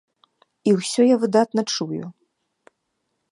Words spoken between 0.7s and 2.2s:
ўсё я выдатна чую.